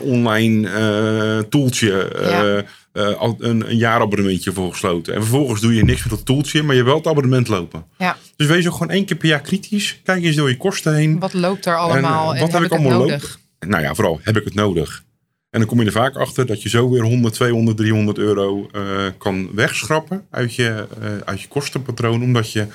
[0.00, 2.12] online toeltje.
[2.20, 2.64] Ja.
[2.96, 5.14] Al een, een jaarabonnementje voor gesloten.
[5.14, 7.84] En vervolgens doe je niks met dat toeltje, maar je hebt wel het abonnement lopen.
[7.98, 8.16] Ja.
[8.36, 10.00] Dus wees ook gewoon één keer per jaar kritisch.
[10.04, 11.18] Kijk eens door je kosten heen.
[11.18, 13.38] Wat loopt er allemaal en, wat heb, ik allemaal nodig?
[13.58, 15.04] Nou ja, vooral heb ik het nodig.
[15.50, 18.68] En dan kom je er vaak achter dat je zo weer 100, 200, 300 euro
[18.72, 18.82] eh,
[19.18, 22.22] kan wegschrappen uit je, eh, uit je kostenpatroon.
[22.22, 22.66] Omdat je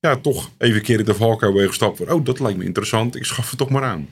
[0.00, 2.12] ja, toch even een keer in de valkuil weer gestapt wordt.
[2.12, 3.16] Oh, dat lijkt me interessant.
[3.16, 4.08] Ik schaf het toch maar aan.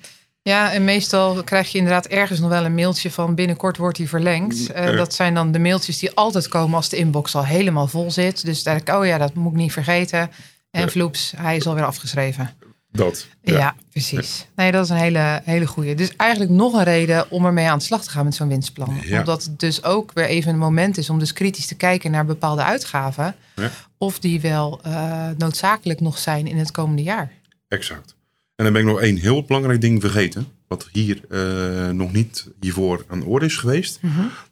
[0.47, 4.09] Ja, en meestal krijg je inderdaad ergens nog wel een mailtje van binnenkort wordt die
[4.09, 4.73] verlengd.
[4.73, 4.97] Eh, Eh.
[4.97, 8.45] dat zijn dan de mailtjes die altijd komen als de inbox al helemaal vol zit.
[8.45, 10.31] Dus daar denk ik, oh ja, dat moet ik niet vergeten.
[10.71, 12.51] En vloeps, hij is alweer afgeschreven.
[12.93, 13.27] Dat.
[13.43, 14.47] Ja, precies.
[14.57, 15.95] Nee, dat is een hele, hele goede.
[15.95, 19.01] Dus eigenlijk nog een reden om ermee aan de slag te gaan met zo'n winstplan.
[19.05, 19.19] Ja.
[19.19, 22.25] Omdat het dus ook weer even een moment is om dus kritisch te kijken naar
[22.27, 23.35] bepaalde uitgaven.
[23.57, 23.71] Ja.
[23.99, 27.33] Of die wel eh, noodzakelijk nog zijn in het komende jaar.
[27.69, 28.15] Exact.
[28.57, 30.47] En dan ben ik nog één heel belangrijk ding vergeten.
[30.69, 34.01] Wat hier eh, nog niet hiervoor aan de orde is geweest.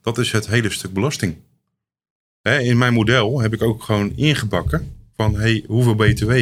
[0.02, 1.36] Dat is het hele stuk belasting.
[2.40, 6.32] Hè, in mijn model heb ik ook gewoon ingebakken van hey, hoeveel BTW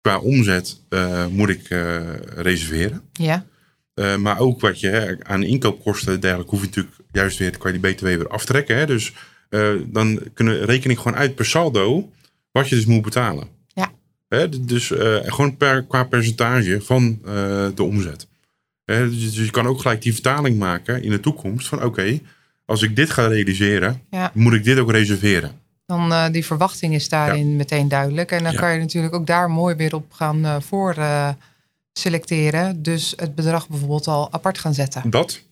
[0.00, 3.02] qua omzet eh, moet ik eh, reserveren.
[3.12, 3.44] Ja,
[4.18, 7.72] maar ook wat je hè, aan inkoopkosten en dergelijke hoef je natuurlijk juist weer, kan
[7.72, 8.76] je die BTW weer aftrekken.
[8.76, 8.86] Hè?
[8.86, 9.12] Dus
[9.86, 12.10] dan kunnen reken ik gewoon uit per saldo
[12.52, 13.48] wat je dus moet betalen.
[14.32, 14.64] Hè?
[14.64, 17.32] Dus eh, gewoon per, qua percentage van eh,
[17.74, 18.26] de omzet.
[18.84, 22.20] Hè, dus, dus je kan ook gelijk die vertaling maken in de toekomst van oké,
[22.64, 24.30] als ik dit ga realiseren, Ja.
[24.34, 25.50] moet ik dit ook reserveren.
[25.86, 28.30] dan eh, die verwachting is daarin meteen duidelijk.
[28.30, 28.58] En dan Ja.
[28.58, 30.94] kan je natuurlijk ook daar mooi weer op gaan voor
[31.92, 32.82] selecteren.
[32.82, 35.10] Dus het bedrag bijvoorbeeld al apart gaan zetten.
[35.10, 35.42] Dat.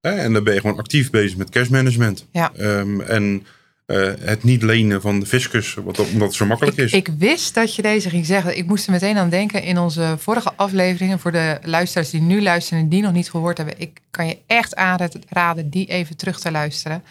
[0.00, 0.10] Hè?
[0.10, 2.26] En dan ben je gewoon actief bezig met cashmanagement.
[2.30, 2.52] Ja.
[2.56, 3.46] Ehm, en
[3.86, 6.92] eh, het niet lenen van de fiscus, wat, omdat het zo makkelijk is.
[6.92, 8.56] ik wist dat je deze ging zeggen.
[8.56, 11.18] Ik moest er meteen aan denken in onze vorige afleveringen.
[11.18, 13.80] Voor de luisteraars die nu luisteren en die nog niet gehoord hebben.
[13.80, 17.02] Ik kan je echt aanraden die even terug te luisteren.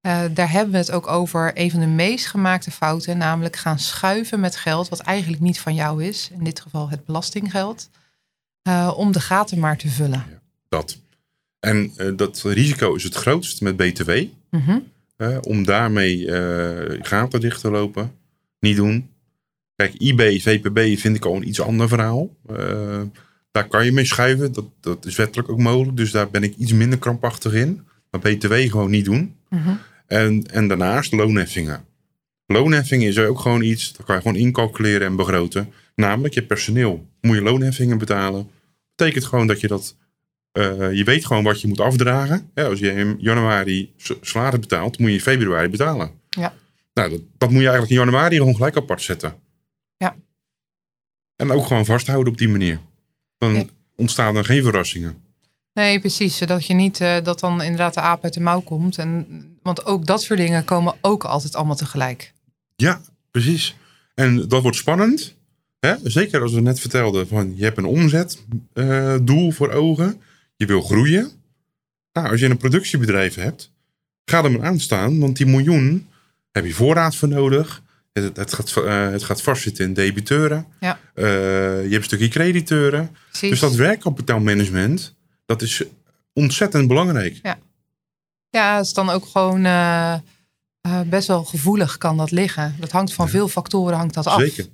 [0.00, 3.18] Eh, daar hebben we het ook over een van de meest gemaakte fouten.
[3.18, 6.30] Namelijk gaan schuiven met geld wat eigenlijk niet van jou is.
[6.38, 7.88] In dit geval het belastinggeld.
[8.62, 10.24] eh, om de gaten maar te vullen.
[10.68, 10.98] Dat.
[11.60, 14.10] En dat risico is het grootst met BTW.
[14.50, 14.78] Mhm.
[15.20, 18.12] Hè, om daarmee eh, gaten dicht te lopen.
[18.60, 19.08] Niet doen.
[19.76, 22.36] Kijk, IB, VPB vind ik al een iets ander verhaal.
[22.46, 23.02] Eh,
[23.50, 24.52] daar kan je mee schuiven.
[24.52, 25.96] Dat, dat is wettelijk ook mogelijk.
[25.96, 27.86] Dus daar ben ik iets minder krampachtig in.
[28.10, 29.34] Maar BTW gewoon niet doen.
[29.48, 29.74] Mhm.
[30.06, 31.84] En, en daarnaast loonheffingen.
[32.46, 35.72] Loonheffingen is ook gewoon iets, dat kan je gewoon incalculeren en begroten.
[35.94, 37.06] Namelijk je personeel.
[37.20, 38.48] Moet je loonheffingen betalen.
[38.94, 39.96] Betekent gewoon dat je dat,
[40.52, 42.50] eh, je weet gewoon wat je moet afdragen.
[42.54, 46.10] Ja, als je in januari salaris betaalt, moet je in februari betalen.
[46.28, 46.54] Ja.
[46.94, 49.34] Nou, dat, dat moet je eigenlijk in januari gewoon gelijk apart zetten.
[49.96, 50.16] Ja.
[51.36, 52.80] En ook gewoon vasthouden op die manier.
[53.38, 55.22] Dan ontstaan er geen verrassingen.
[55.74, 56.36] Nee, precies.
[56.36, 58.98] Zodat je niet eh, dat dan inderdaad de aap uit de mouw komt.
[58.98, 59.26] En,
[59.62, 62.32] want ook dat soort dingen komen ook altijd allemaal tegelijk.
[62.76, 63.76] Ja, precies.
[64.14, 65.34] En dat wordt spannend.
[65.80, 65.94] Hè?
[66.02, 70.20] Zeker als we net vertelden van je hebt een omzetdoel voor ogen.
[70.60, 71.30] Je wil groeien.
[72.12, 73.72] Nou, als je een productiebedrijf hebt,
[74.24, 75.18] ga er maar aan staan.
[75.18, 76.08] Want die miljoen
[76.52, 77.82] heb je voorraad voor nodig.
[78.12, 80.66] Het, het, gaat, eh, het gaat vastzitten in debiteuren.
[80.80, 80.98] Ja.
[81.14, 83.16] Eh, je hebt een stukje crediteuren.
[83.28, 83.50] Precies.
[83.50, 85.14] Dus dat werkkapitaalmanagement,
[85.46, 85.82] dat is
[86.32, 87.38] ontzettend belangrijk.
[88.50, 90.18] Ja, het is dan ook gewoon eh,
[91.06, 92.76] best wel gevoelig kan dat liggen.
[92.80, 94.40] Dat hangt van veel factoren hangt dat af.
[94.40, 94.66] Zeker.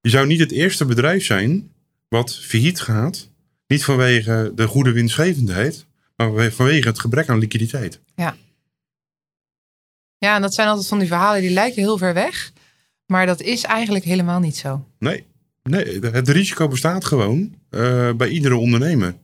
[0.00, 1.72] Je zou niet het eerste bedrijf zijn
[2.08, 3.30] wat failliet gaat.
[3.72, 8.00] Niet vanwege de goede winstgevendheid, maar vanwege het gebrek aan liquiditeit.
[10.18, 12.52] Ja, en dat zijn altijd van die verhalen die lijken heel ver weg.
[13.06, 14.86] Maar dat is eigenlijk helemaal niet zo.
[14.98, 15.26] Nee,
[15.62, 19.14] nee het risico bestaat gewoon eh, bij iedere ondernemer.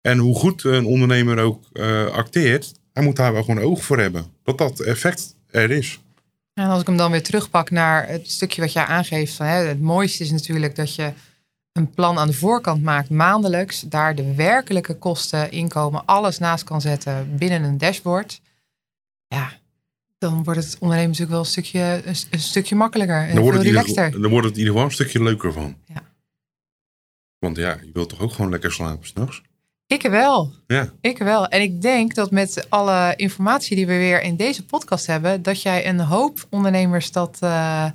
[0.00, 3.98] En hoe goed een ondernemer ook eh, acteert, hij moet daar wel gewoon oog voor
[3.98, 4.26] hebben.
[4.42, 6.00] Dat dat effect er is.
[6.54, 9.34] En als ik hem dan weer terugpak naar het stukje wat jij aangeeft.
[9.34, 11.12] Van, hè, het mooiste is natuurlijk dat je
[11.72, 13.80] een plan aan de voorkant maakt maandelijks.
[13.80, 18.40] Daar de werkelijke kosten, inkomen, alles naast kan zetten binnen een dashboard.
[19.26, 19.52] Ja,
[20.18, 23.58] dan wordt het ondernemen natuurlijk wel een stukje, een, een stukje makkelijker en Dan wordt,
[23.58, 24.04] het in ieder relaxter.
[24.04, 25.76] geval, dan wordt het in ieder geval een stukje leuker van.
[25.84, 26.02] Ja.
[27.38, 29.42] Want ja, je wilt toch ook gewoon lekker slapen s'nachts?
[29.86, 30.52] Ik wel.
[30.66, 30.92] Ja.
[31.00, 31.48] Ik wel.
[31.48, 35.62] En ik denk dat met alle informatie die we weer in deze podcast hebben, dat
[35.62, 37.86] jij een hoop ondernemers dat eh,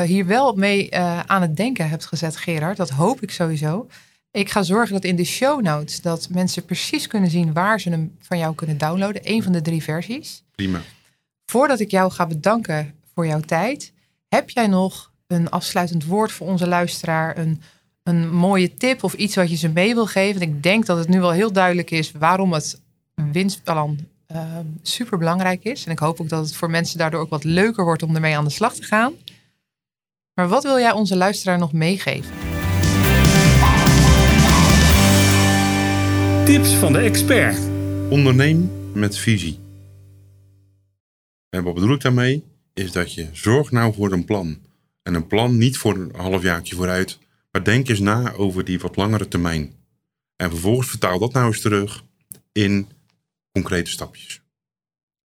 [0.00, 2.76] hier wel mee eh, aan het denken hebt gezet, Gerard.
[2.76, 3.86] Dat hoop ik sowieso.
[4.30, 7.90] Ik ga zorgen dat in de show notes dat mensen precies kunnen zien waar ze
[7.90, 9.22] hem van jou kunnen downloaden.
[9.24, 10.42] Een van de drie versies.
[10.54, 10.80] Prima.
[11.46, 13.92] Voordat ik jou ga bedanken voor jouw tijd,
[14.28, 17.38] heb jij nog een afsluitend woord voor onze luisteraar?
[17.38, 17.62] Een,
[18.02, 20.40] een mooie tip of iets wat je ze mee wil geven?
[20.40, 22.80] Want ik denk dat het nu wel heel duidelijk is waarom het
[23.14, 23.98] winstplan
[24.32, 25.84] uh, super belangrijk is.
[25.84, 28.36] En ik hoop ook dat het voor mensen daardoor ook wat leuker wordt om ermee
[28.36, 29.12] aan de slag te gaan.
[30.34, 32.30] Maar wat wil jij onze luisteraar nog meegeven?
[36.44, 37.58] Tips van de expert.
[38.10, 39.58] Onderneem met visie.
[41.48, 42.44] En wat bedoel ik daarmee?
[42.74, 44.58] Is dat je zorgt nou voor een plan.
[45.02, 47.18] En een plan niet voor een halfjaartje vooruit,
[47.50, 49.72] maar denk eens na over die wat langere termijn.
[50.36, 52.04] En vervolgens vertaal dat nou eens terug
[52.52, 52.88] in
[53.50, 54.42] concrete stapjes.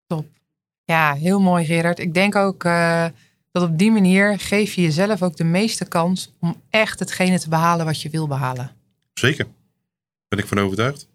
[0.06, 0.26] Top.
[0.84, 1.98] Ja, heel mooi Gerard.
[1.98, 3.06] Ik denk ook uh,
[3.54, 7.48] dat op die manier geef je jezelf ook de meeste kans om echt hetgene te
[7.48, 8.70] behalen wat je wil behalen.
[9.12, 9.46] Zeker.
[10.28, 11.08] Ben ik van overtuigd.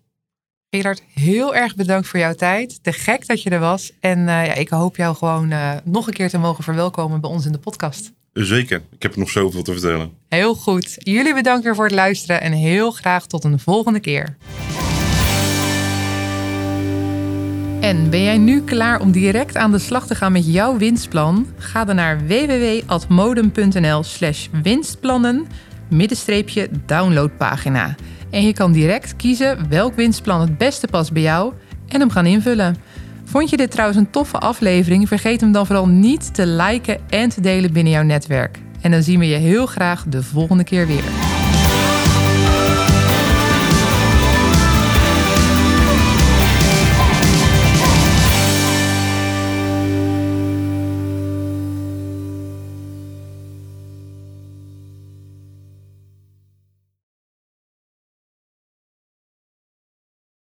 [0.70, 2.84] Gerard, heel erg bedankt voor jouw tijd.
[2.84, 3.92] Te gek dat je er was.
[4.00, 7.30] En uh, ja, ik hoop jou gewoon uh, nog een keer te mogen verwelkomen bij
[7.30, 8.12] ons in de podcast.
[8.34, 8.82] Zeker.
[8.92, 10.12] Ik heb nog zoveel te vertellen.
[10.28, 10.96] Heel goed.
[10.98, 14.38] Jullie bedankt weer voor het luisteren en heel graag tot een volgende keer.
[17.90, 21.48] En ben jij nu klaar om direct aan de slag te gaan met jouw winstplan?
[21.58, 25.48] Ga dan naar www.admodem.nl slash winstplannen
[25.88, 27.96] middenstreepje downloadpagina.
[28.30, 31.54] En je kan direct kiezen welk winstplan het beste past bij jou
[31.88, 32.76] en hem gaan invullen.
[33.24, 35.08] Vond je dit trouwens een toffe aflevering?
[35.08, 38.60] Vergeet hem dan vooral niet te liken en te delen binnen jouw netwerk.
[38.82, 41.04] En dan zien we je heel graag de volgende keer weer.